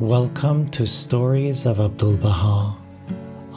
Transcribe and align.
Welcome 0.00 0.68
to 0.72 0.86
Stories 0.86 1.64
of 1.64 1.80
Abdul 1.80 2.18
Baha, 2.18 2.76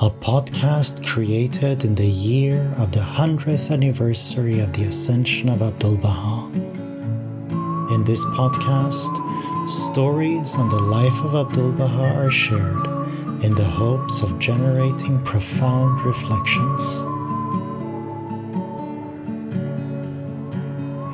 a 0.01 0.09
podcast 0.09 1.05
created 1.05 1.83
in 1.83 1.95
the 1.95 2.07
year 2.07 2.73
of 2.77 2.93
the 2.93 3.01
100th 3.01 3.69
anniversary 3.69 4.61
of 4.61 4.71
the 4.71 4.85
Ascension 4.85 5.49
of 5.49 5.61
Abdul 5.61 5.97
Baha. 5.97 6.49
In 7.93 8.05
this 8.05 8.23
podcast, 8.27 9.11
stories 9.67 10.55
on 10.55 10.69
the 10.69 10.79
life 10.79 11.19
of 11.25 11.35
Abdul 11.35 11.73
Baha 11.73 12.15
are 12.15 12.31
shared 12.31 12.85
in 13.43 13.53
the 13.55 13.65
hopes 13.65 14.21
of 14.21 14.39
generating 14.39 15.21
profound 15.25 15.99
reflections. 16.05 16.99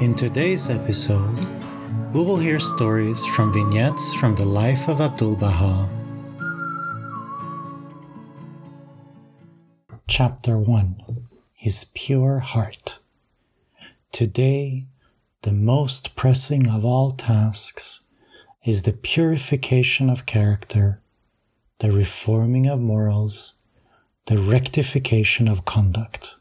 In 0.03 0.13
today's 0.13 0.69
episode, 0.69 1.54
we 2.15 2.21
will 2.21 2.37
hear 2.37 2.61
stories 2.61 3.25
from 3.25 3.51
vignettes 3.51 4.13
from 4.13 4.35
the 4.35 4.45
life 4.45 4.87
of 4.87 5.01
Abdul 5.01 5.35
Baha. 5.35 5.89
Chapter 10.07 10.57
1 10.57 11.27
His 11.51 11.87
Pure 11.93 12.39
Heart. 12.39 12.99
Today, 14.13 14.85
the 15.41 15.51
most 15.51 16.15
pressing 16.15 16.69
of 16.69 16.85
all 16.85 17.11
tasks 17.11 17.99
is 18.63 18.83
the 18.83 18.93
purification 18.93 20.09
of 20.09 20.25
character, 20.25 21.01
the 21.79 21.91
reforming 21.91 22.65
of 22.65 22.79
morals, 22.79 23.55
the 24.27 24.37
rectification 24.37 25.49
of 25.49 25.65
conduct. 25.65 26.34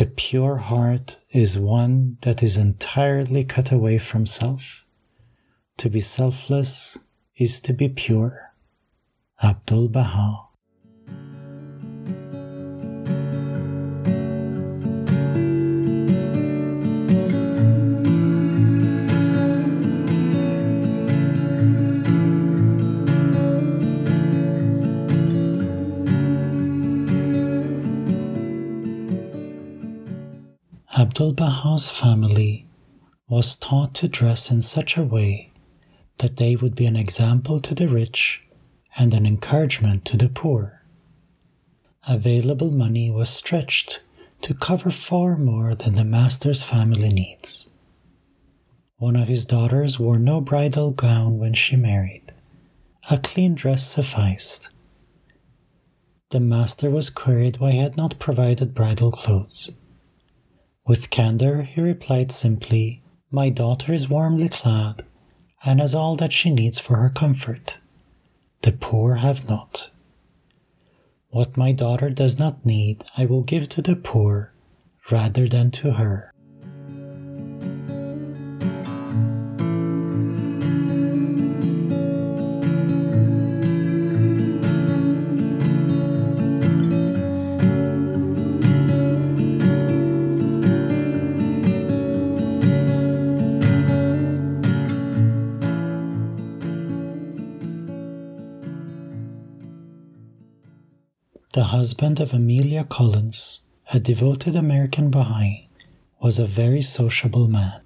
The 0.00 0.06
pure 0.06 0.56
heart 0.56 1.18
is 1.30 1.58
one 1.58 2.16
that 2.22 2.42
is 2.42 2.56
entirely 2.56 3.44
cut 3.44 3.70
away 3.70 3.98
from 3.98 4.24
self. 4.24 4.86
To 5.76 5.90
be 5.90 6.00
selfless 6.00 6.96
is 7.36 7.60
to 7.60 7.74
be 7.74 7.90
pure. 7.90 8.54
Abdul 9.42 9.88
Baha. 9.88 10.49
Abdul 31.20 31.34
Baha's 31.34 31.90
family 31.90 32.64
was 33.28 33.54
taught 33.54 33.92
to 33.96 34.08
dress 34.08 34.50
in 34.50 34.62
such 34.62 34.96
a 34.96 35.02
way 35.02 35.52
that 36.16 36.38
they 36.38 36.56
would 36.56 36.74
be 36.74 36.86
an 36.86 36.96
example 36.96 37.60
to 37.60 37.74
the 37.74 37.88
rich 37.88 38.40
and 38.96 39.12
an 39.12 39.26
encouragement 39.26 40.06
to 40.06 40.16
the 40.16 40.30
poor. 40.30 40.80
Available 42.08 42.70
money 42.70 43.10
was 43.10 43.28
stretched 43.28 44.02
to 44.40 44.54
cover 44.54 44.90
far 44.90 45.36
more 45.36 45.74
than 45.74 45.92
the 45.92 46.04
master's 46.04 46.62
family 46.62 47.12
needs. 47.12 47.68
One 48.96 49.14
of 49.14 49.28
his 49.28 49.44
daughters 49.44 49.98
wore 49.98 50.18
no 50.18 50.40
bridal 50.40 50.90
gown 50.90 51.36
when 51.36 51.52
she 51.52 51.76
married. 51.76 52.32
A 53.10 53.18
clean 53.18 53.54
dress 53.54 53.86
sufficed. 53.86 54.70
The 56.30 56.40
master 56.40 56.88
was 56.88 57.10
queried 57.10 57.58
why 57.58 57.72
he 57.72 57.78
had 57.78 57.98
not 57.98 58.18
provided 58.18 58.72
bridal 58.72 59.12
clothes. 59.12 59.72
With 60.90 61.10
candor, 61.10 61.62
he 61.62 61.80
replied 61.80 62.32
simply, 62.32 63.00
My 63.30 63.48
daughter 63.48 63.92
is 63.92 64.08
warmly 64.08 64.48
clad 64.48 65.04
and 65.64 65.78
has 65.78 65.94
all 65.94 66.16
that 66.16 66.32
she 66.32 66.50
needs 66.50 66.80
for 66.80 66.96
her 66.96 67.08
comfort. 67.08 67.78
The 68.62 68.72
poor 68.72 69.14
have 69.22 69.48
not. 69.48 69.92
What 71.28 71.56
my 71.56 71.70
daughter 71.70 72.10
does 72.10 72.40
not 72.40 72.66
need, 72.66 73.04
I 73.16 73.24
will 73.24 73.42
give 73.42 73.68
to 73.68 73.82
the 73.82 73.94
poor 73.94 74.52
rather 75.12 75.48
than 75.48 75.70
to 75.78 75.92
her. 75.92 76.29
The 101.52 101.64
husband 101.64 102.20
of 102.20 102.32
Amelia 102.32 102.84
Collins, 102.84 103.62
a 103.92 103.98
devoted 103.98 104.54
American 104.54 105.10
Baha'i, 105.10 105.68
was 106.22 106.38
a 106.38 106.46
very 106.46 106.80
sociable 106.80 107.48
man. 107.48 107.80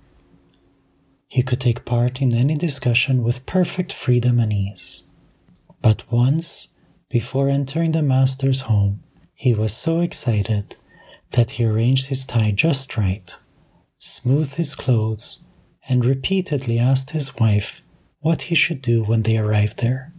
He 1.29 1.43
could 1.43 1.63
take 1.63 1.87
part 1.87 2.21
in 2.21 2.35
any 2.35 2.57
discussion 2.57 3.23
with 3.23 3.47
perfect 3.47 3.91
freedom 3.91 4.39
and 4.39 4.53
ease. 4.53 5.05
But 5.81 6.03
once, 6.13 6.75
before 7.09 7.49
entering 7.49 7.93
the 7.93 8.03
master's 8.03 8.69
home, 8.69 9.03
he 9.35 9.55
was 9.55 9.73
so 9.73 10.01
excited 10.01 10.77
that 11.31 11.53
he 11.53 11.65
arranged 11.65 12.09
his 12.09 12.27
tie 12.27 12.51
just 12.51 12.99
right, 12.99 13.35
smoothed 13.99 14.57
his 14.57 14.75
clothes, 14.75 15.43
and 15.89 16.05
repeatedly 16.05 16.79
asked 16.79 17.13
his 17.13 17.37
wife 17.37 17.81
what 18.21 18.43
he 18.43 18.55
should 18.55 18.83
do 18.83 19.03
when 19.03 19.23
they 19.23 19.39
arrived 19.39 19.79
there. 19.79 20.13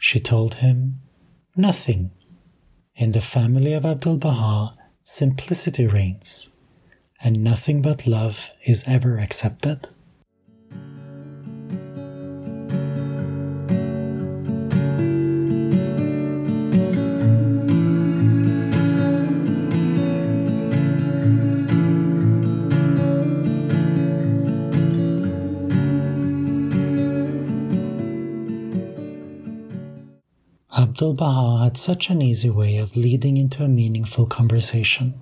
She 0.00 0.18
told 0.18 0.54
him, 0.54 1.00
Nothing. 1.54 2.10
In 2.98 3.12
the 3.12 3.20
family 3.20 3.74
of 3.74 3.84
Abdul 3.84 4.16
Baha, 4.16 4.74
simplicity 5.02 5.86
reigns, 5.86 6.56
and 7.22 7.44
nothing 7.44 7.82
but 7.82 8.06
love 8.06 8.48
is 8.64 8.84
ever 8.86 9.18
accepted. 9.18 9.88
Abdul 30.96 31.12
Baha 31.12 31.64
had 31.64 31.76
such 31.76 32.08
an 32.08 32.22
easy 32.22 32.48
way 32.48 32.78
of 32.78 32.96
leading 32.96 33.36
into 33.36 33.62
a 33.62 33.68
meaningful 33.68 34.24
conversation. 34.24 35.20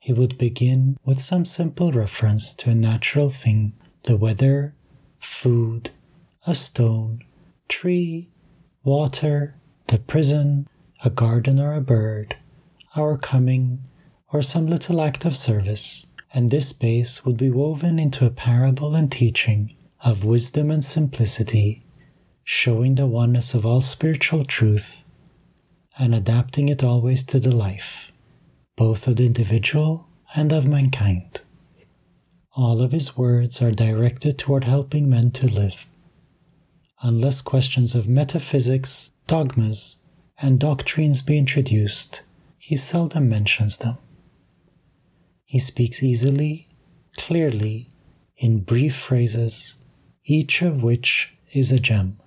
He 0.00 0.12
would 0.12 0.36
begin 0.36 0.96
with 1.04 1.20
some 1.20 1.44
simple 1.44 1.92
reference 1.92 2.52
to 2.56 2.70
a 2.70 2.74
natural 2.74 3.30
thing 3.30 3.74
the 4.02 4.16
weather, 4.16 4.74
food, 5.20 5.90
a 6.44 6.56
stone, 6.56 7.20
tree, 7.68 8.30
water, 8.82 9.54
the 9.86 9.98
prison, 9.98 10.66
a 11.04 11.10
garden 11.10 11.60
or 11.60 11.74
a 11.74 11.80
bird, 11.80 12.36
our 12.96 13.16
coming, 13.16 13.86
or 14.32 14.42
some 14.42 14.66
little 14.66 15.00
act 15.00 15.24
of 15.24 15.36
service, 15.36 16.08
and 16.34 16.50
this 16.50 16.72
base 16.72 17.24
would 17.24 17.36
be 17.36 17.48
woven 17.48 18.00
into 18.00 18.26
a 18.26 18.30
parable 18.30 18.96
and 18.96 19.12
teaching 19.12 19.76
of 20.04 20.24
wisdom 20.24 20.68
and 20.68 20.84
simplicity 20.84 21.84
showing 22.42 22.96
the 22.96 23.06
oneness 23.06 23.54
of 23.54 23.64
all 23.64 23.80
spiritual 23.80 24.44
truth 24.44 25.04
and 26.02 26.16
adapting 26.16 26.68
it 26.68 26.82
always 26.82 27.22
to 27.22 27.38
the 27.38 27.54
life, 27.54 28.10
both 28.74 29.06
of 29.06 29.14
the 29.14 29.26
individual 29.26 30.08
and 30.34 30.52
of 30.52 30.66
mankind. 30.66 31.42
All 32.56 32.82
of 32.82 32.90
his 32.90 33.16
words 33.16 33.62
are 33.62 33.70
directed 33.70 34.36
toward 34.36 34.64
helping 34.64 35.08
men 35.08 35.30
to 35.30 35.46
live. 35.46 35.86
Unless 37.02 37.42
questions 37.42 37.94
of 37.94 38.08
metaphysics, 38.08 39.12
dogmas, 39.28 40.02
and 40.40 40.58
doctrines 40.58 41.22
be 41.22 41.38
introduced, 41.38 42.22
he 42.58 42.76
seldom 42.76 43.28
mentions 43.28 43.78
them. 43.78 43.96
He 45.44 45.60
speaks 45.60 46.02
easily, 46.02 46.66
clearly, 47.16 47.92
in 48.36 48.64
brief 48.64 48.96
phrases, 48.96 49.78
each 50.24 50.62
of 50.62 50.82
which 50.82 51.34
is 51.52 51.70
a 51.70 51.78
gem. 51.78 52.18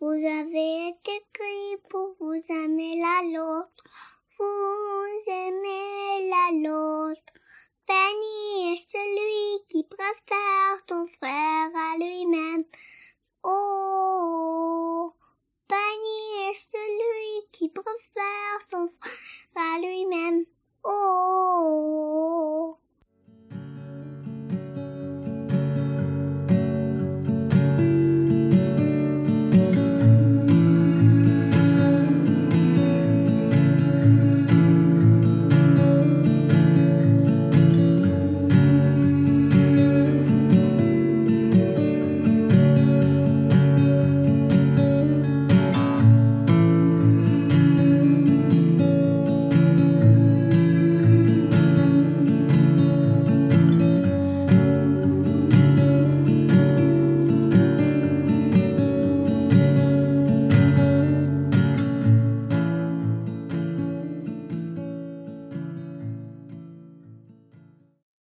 Vous 0.00 0.10
avez 0.10 0.90
été 0.90 1.10
créé 1.32 1.76
pour 1.90 2.08
vous 2.20 2.40
aimer 2.50 3.00
la 3.00 3.20
l'autre. 3.34 3.84
Vous 4.38 5.32
aimez 5.32 6.30
la 6.30 6.52
l'autre. 6.52 7.32
Béni 7.88 8.72
est 8.72 8.90
celui 8.92 9.64
qui 9.66 9.82
préfère 9.82 10.78
son 10.88 11.04
frère 11.04 11.70
à 11.74 11.98
lui-même. 11.98 12.64
Oh, 13.42 15.12
béni 15.68 16.48
est 16.48 16.54
celui 16.54 17.50
qui 17.50 17.68
préfère 17.68 18.62
son 18.70 18.88
frère 19.00 19.74
à 19.74 19.80
lui-même. 19.80 20.44
Oh. 20.84 21.77